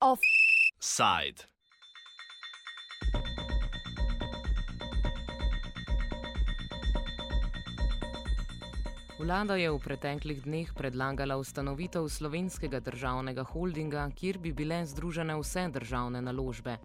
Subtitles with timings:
[0.00, 1.46] Offside.
[9.18, 15.68] Vlada je v preteklih dneh predlagala ustanovitev slovenskega državnega holdinga, kjer bi bile združene vse
[15.70, 16.76] državne naložbe.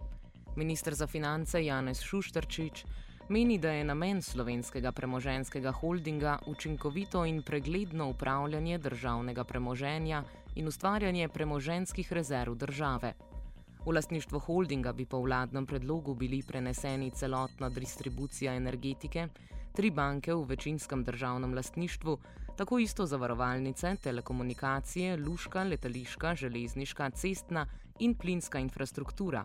[0.56, 2.84] Ministr za finance Janez Šušterčič
[3.30, 11.28] meni, da je namen slovenskega premoženskega holdinga učinkovito in pregledno upravljanje državnega premoženja in ustvarjanje
[11.28, 13.12] premoženskih rezerv države.
[13.86, 19.28] V lastništvo holdinga bi po vladnem predlogu bili preneseni celotna distribucija energetike,
[19.72, 22.18] tri banke v večinskem državnem lastništvu,
[22.56, 27.66] tako isto zavarovalnice, telekomunikacije, luška, letališka, železniška, cestna
[27.98, 29.44] in plinska infrastruktura,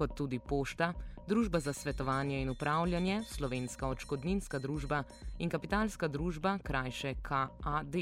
[0.00, 0.94] kot tudi pošta,
[1.28, 5.02] družba za svetovanje in upravljanje, slovenska očkodninska družba
[5.38, 7.96] in kapitalska družba, krajše KAD.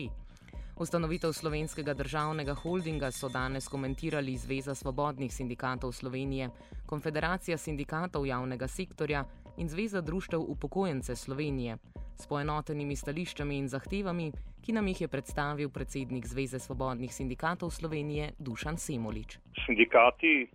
[0.79, 6.51] Ustanovitev slovenskega državnega holdinga so danes komentirali Zveza svobodnih sindikatov Slovenije,
[6.87, 9.25] Konfederacija sindikatov javnega sektorja
[9.57, 11.79] in Zveza društev upokojence Slovenije
[12.15, 14.31] s poenotenimi stališčami in zahtevami,
[14.63, 19.39] ki nam jih je predstavil predsednik Zveze svobodnih sindikatov Slovenije Dušan Semolič.
[19.67, 20.47] Sindikati,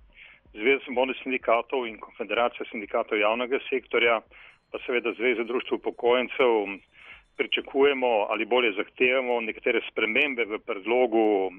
[0.53, 4.21] Zveza svobodnih sindikatov in Konfederacija sindikatov javnega sektorja,
[4.71, 6.67] pa seveda Zveza društev upokojencev
[7.37, 11.51] pričakujemo ali bolje zahtevamo nekatere spremembe v predlogu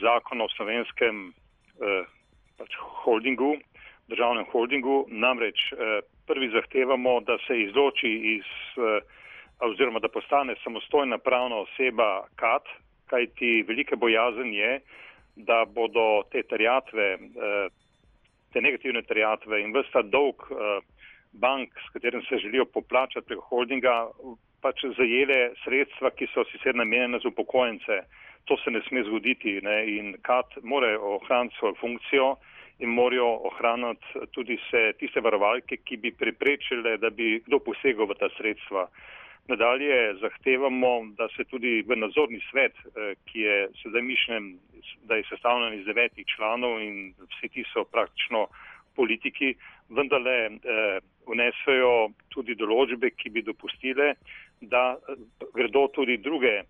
[0.00, 2.04] zakona o slovenskem eh,
[2.58, 3.56] pač holdingu,
[4.08, 5.06] državnem holdingu.
[5.08, 8.44] Namreč eh, prvi zahtevamo, da se izloči iz
[8.76, 9.00] eh,
[9.58, 12.68] oziroma da postane samostojna pravna oseba KAT,
[13.06, 14.80] kajti velike bojazen je,
[15.36, 17.68] da bodo te terjatve, eh,
[18.52, 20.80] te negativne terjatve in vsta dolg eh,
[21.32, 23.94] bank, s katerim se želijo poplačati preko holdinga,
[24.62, 28.02] pač zajele sredstva, ki so sicer namenjene za upokojence.
[28.50, 29.76] To se ne sme zgoditi ne?
[29.96, 32.36] in KAT mora ohraniti svojo funkcijo
[32.82, 38.18] in morajo ohraniti tudi se tiste varovalke, ki bi preprečile, da bi kdo posegal v
[38.18, 38.88] ta sredstva.
[39.48, 44.52] Nadalje zahtevamo, da se tudi v nadzorni svet, eh, ki je sedaj mišljen,
[45.08, 48.46] da je sestavljen iz devetih članov in vsi ti so praktično
[48.96, 49.54] politiki,
[49.88, 54.14] vendarle eh, vnesejo tudi določbe, ki bi dopustile,
[54.60, 56.62] da eh, gredo tudi druge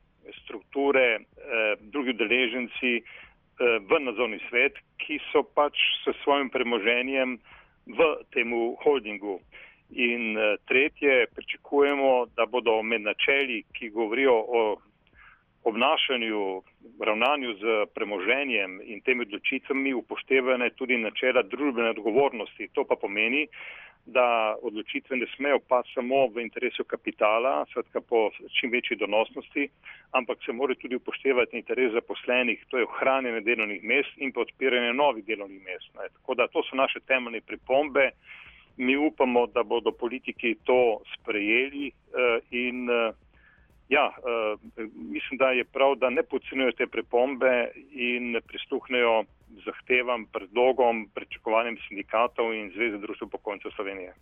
[0.43, 3.05] strukture, eh, drugi deleženci eh,
[3.89, 7.39] v nadzorni svet, ki so pač s svojim premoženjem
[7.87, 8.01] v
[8.35, 9.41] temu holdingu.
[9.95, 14.77] In eh, tretje, pričakujemo, da bodo med načeli, ki govorijo o
[15.65, 16.63] obnašanju,
[17.01, 17.65] ravnanju z
[17.95, 22.69] premoženjem in temi odločitvami upoštevane tudi načela družbene odgovornosti.
[22.75, 23.47] To pa pomeni,
[24.07, 29.69] da odločitve ne smejo pa samo v interesu kapitala, svetka po čim večji donosnosti,
[30.11, 34.93] ampak se mora tudi upoštevati interes zaposlenih, to je ohranjanje delovnih mest in pa odpiranje
[34.93, 35.95] novih delovnih mest.
[35.95, 36.09] Ne.
[36.19, 38.11] Tako da to so naše temeljne pripombe.
[38.77, 43.15] Mi upamo, da bodo politiki to sprejeli uh, in uh,
[43.89, 44.61] ja, uh,
[44.95, 49.25] mislim, da je prav, da ne podcenjujo te pripombe in prisluhnejo
[49.65, 54.15] zahtevam, predlogom, pričakovanjem sindikatov in Zveze društv pokojnicev Slovenije.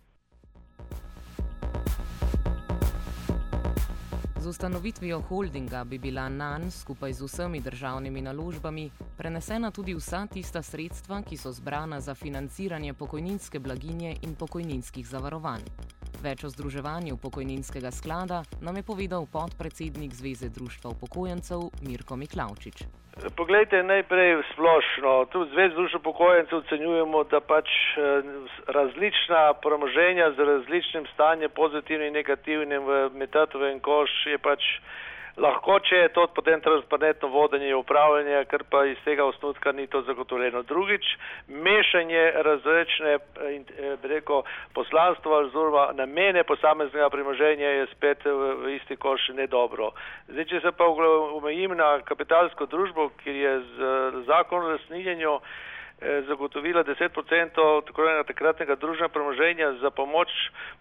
[4.41, 10.61] Z ustanovitvijo holdinga bi bila nanj skupaj z vsemi državnimi naložbami prenesena tudi vsa tista
[10.61, 15.61] sredstva, ki so zbrana za financiranje pokojninske blaginje in pokojninskih zavarovanj.
[16.23, 22.83] Več o združevanju pokojninskega sklada nam je povedal podpredsednik Zveze društva upokojencev Mirko Miklaučič.
[23.11, 25.25] Poglejte, najprej splošno.
[25.25, 28.23] Tu Zvez društva upokojencev ocenjujemo, da pač eh,
[28.67, 34.63] različna premoženja z različnim stanjem, pozitivnim in negativnim v metatovem koš je pač
[35.37, 39.87] lahko, če je to potem transparentno vodenje in upravljanje, ker pa iz tega osnutka ni
[39.87, 40.63] to zagotovljeno.
[40.67, 41.05] Drugič,
[41.47, 44.43] mešanje različne, eh, reko,
[44.73, 49.91] poslanstva oziroma namene posameznega premoženja je spet v isti koš nedobro.
[50.27, 55.70] Zdaj, če se pa omejim na kapitalsko družbo, kjer je z zakon o lasninjenju Eh,
[56.27, 60.29] zagotovila 10% tako enega takratnega družbenega premoženja za pomoč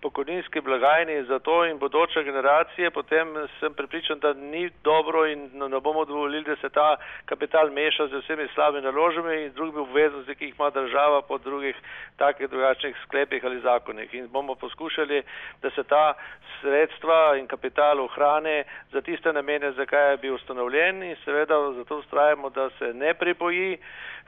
[0.00, 3.28] pokojninski blagajni za to in bodoče generacije, potem
[3.61, 8.22] sem pripričan, da ni dobro in ne bomo dovolili, da se ta kapital meša z
[8.22, 11.76] vsemi slabimi naložbami in drugimi obveznosti, ki jih ima država po drugih
[12.16, 14.14] takih drugačnih sklepih ali zakonih.
[14.14, 15.23] In bomo poskušali,
[15.62, 16.14] da se ta
[16.61, 22.50] sredstva in kapital ohrane za tiste namene, zakaj je bil ustanovljen in seveda zato ustrajamo,
[22.50, 23.78] da se ne pripoji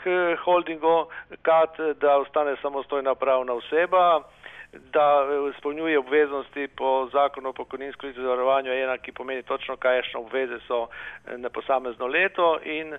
[0.05, 0.37] k
[0.83, 1.11] holdingu,
[1.43, 4.23] kat, da ostane samostojna pravna oseba.
[4.73, 5.27] da
[5.57, 10.87] izpolnjuje obveznosti po zakonu o pokojninskem zavarovanju, ena, ki pomeni točno, kakšne obveze so
[11.37, 12.97] na posamezno leto in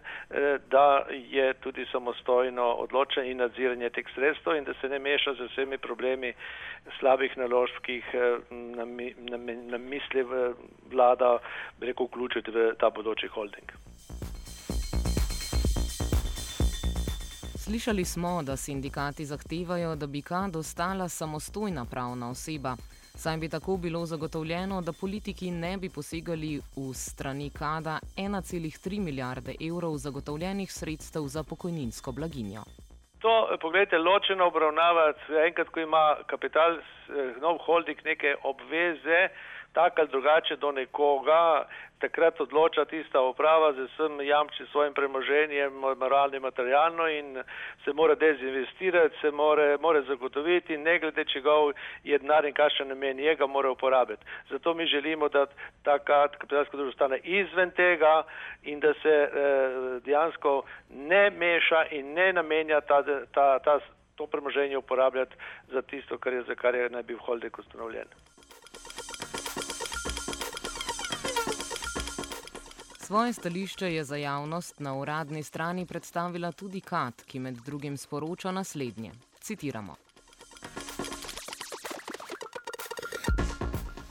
[0.69, 5.49] da je tudi samostojno odločen in nadziranje teh sredstev in da se ne meša z
[5.49, 6.33] vsemi problemi
[6.99, 8.13] slabih naložb, ki jih
[8.51, 9.37] na, na,
[9.71, 10.23] na misli
[10.91, 11.37] vlada,
[11.81, 13.82] reko, vključiti v ta bodoči holding.
[17.65, 22.75] Slišali smo, da sindikati zahtevajo, da bi KAD ostala samostojna pravna oseba,
[23.15, 29.55] saj bi tako bilo zagotovljeno, da politiki ne bi posegali v strani KAD-a 1,3 milijarde
[29.69, 32.63] evrov zagotovljenih sredstev za pokojninsko blaginjo.
[33.19, 36.77] To, pogledajte, ločeno obravnavati, enkrat, ko ima kapital,
[37.41, 39.29] nov holding neke obveze,
[39.73, 41.65] tak ali drugače do nekoga,
[41.99, 47.43] takrat odloča tista uprava z vsem jamči svojim premoženjem, moralno in materialno in
[47.85, 51.73] se mora dezinvestirati, se more, more zagotoviti, ne glede čegov
[52.03, 54.25] je denar in kakšen namen je, ga mora uporabiti.
[54.49, 55.45] Zato mi želimo, da
[55.83, 58.23] ta kapitalska družba stane izven tega
[58.63, 59.29] in da se eh,
[60.05, 63.79] dejansko ne meša in ne namenja ta, ta, ta,
[64.15, 65.35] to premoženje uporabljati
[65.71, 68.07] za tisto, kar je, za kar je naj bi v holding ustanovljen.
[72.97, 78.51] Svoje stališče je za javnost na uradni strani predstavila tudi KAT, ki med drugim sporoča
[78.51, 79.11] naslednje.
[79.39, 79.95] Citiramo.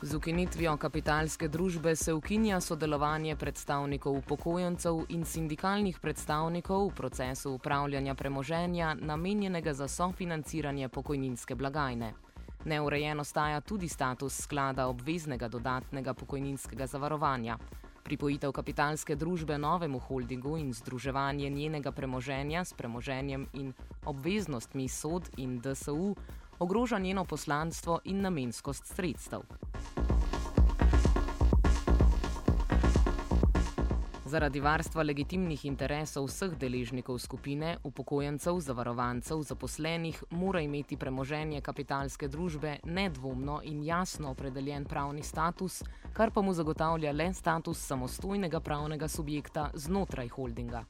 [0.02, 8.14] Z ukinitvijo kapitalske družbe se ukinja sodelovanje predstavnikov upokojencev in sindikalnih predstavnikov v procesu upravljanja
[8.14, 12.12] premoženja, namenjenega za sofinanciranje pokojninske blagajne.
[12.64, 17.58] Neurejeno staja tudi status sklada obveznega dodatnega pokojninskega zavarovanja.
[18.02, 23.72] Pripojitev kapitalske družbe novemu holdingu in združevanje njenega premoženja s premoženjem in
[24.04, 26.16] obveznostmi SOD in DSU
[26.58, 29.40] ogroža njeno poslanstvo in namenskost sredstev.
[34.32, 42.79] Zaradi varstva legitimnih interesov vseh deležnikov skupine, upokojencev, zavarovancev, zaposlenih, mora imeti premoženje kapitalske družbe
[42.84, 45.82] nedvomno in jasno opredeljen pravni status,
[46.17, 50.87] kar pa mu zagotavlja le status samostojnega pravnega subjekta znotraj holdinga.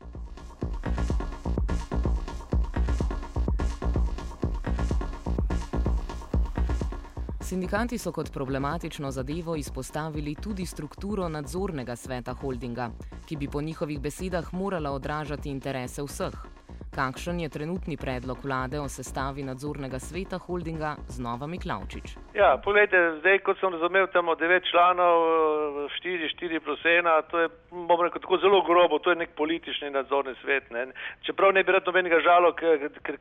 [7.52, 12.90] Sindikati so kot problematično zadevo izpostavili tudi strukturo nadzornega sveta holdinga,
[13.26, 16.51] ki bi po njihovih besedah morala odražati interese vseh.
[16.92, 22.16] Kakšen je trenutni predlog vlade o sestavi nadzornega sveta holdinga z Nova Miklavčič?
[22.36, 27.48] Ja, pogledajte, zdaj, kot sem razumel, od devet članov, štiri, štiri plus ena, to je,
[27.70, 30.68] bom rekel, tako zelo grobo, to je nek politični nadzorni svet.
[30.70, 30.86] Ne.
[31.24, 32.52] Čeprav ne bi rad nobenega žalo,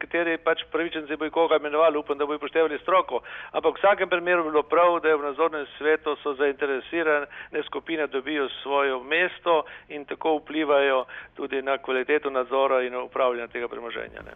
[0.04, 3.22] kateri pač pravičenci bo koga imenovali, upam, da bo upoštevali stroko,
[3.56, 8.08] ampak v vsakem primeru bi bilo prav, da je v nadzornem svetu so zainteresirane skupine
[8.08, 11.06] dobijo svojo mesto in tako vplivajo
[11.40, 14.22] tudi na kvaliteto nadzora in upravljanja tega premoženja.
[14.26, 14.34] Ne.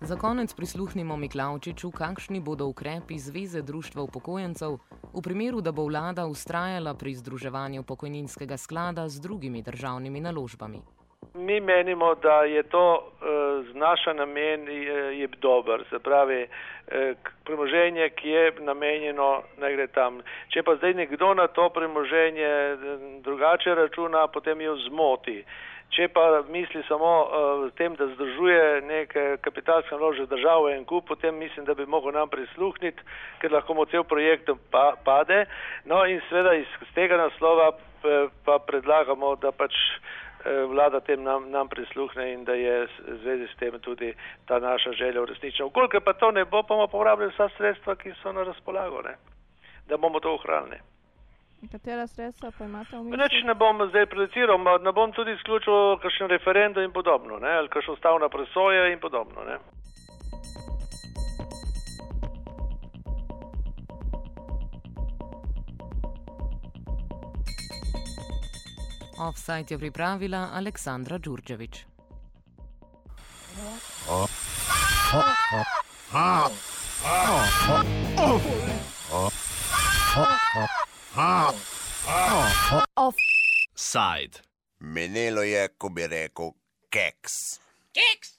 [0.00, 4.78] Za konec prisluhnimo Miklavčiču, kakšni bodo ukrepi Zveze društva upokojencev
[5.12, 10.80] v primeru, da bo vlada ustrajala pri združevanju pokojninskega sklada z drugimi državnimi naložbami.
[11.34, 13.10] Mi menimo, da je to
[13.70, 16.46] z naša namen je, je dober, se pravi
[17.44, 20.22] premoženje, ki je namenjeno, ne gre tam.
[20.48, 22.50] Če pa zdaj nekdo na to premoženje
[23.22, 25.44] drugače računa, potem jo zmoti.
[25.94, 31.38] Če pa misli samo uh, tem, da združuje neke kapitalske naložbe države in kup, potem
[31.40, 33.02] mislim, da bi mogel nam prisluhniti,
[33.40, 35.46] ker lahko mu cel projekt pa, pade.
[35.88, 41.24] No in seveda iz, iz tega naslova pa, pa predlagamo, da pač uh, vlada tem
[41.24, 44.12] nam, nam prisluhne in da je v zvezi s tem tudi
[44.46, 45.66] ta naša želja uresničena.
[45.72, 49.16] Ukoliko pa to ne bo, bomo povrabili vsa sredstva, ki so na razpolago, ne?
[49.88, 50.78] da bomo to ohranili.
[51.66, 53.18] Katera sredstva pa imate v mislih?
[53.18, 57.50] Neč ne bom zdaj prediciral, ne bom tudi izključil kakšen referendum in podobno, ne?
[57.50, 59.42] ali kakšno ustavna presoja in podobno.
[59.42, 59.58] Ne?
[69.18, 71.84] Offside je pripravila Aleksandra Đurđević.
[82.96, 84.40] Offside.
[84.80, 86.52] Menelo je, ko bi rekel,
[86.90, 87.60] keks.
[87.94, 88.37] Keks.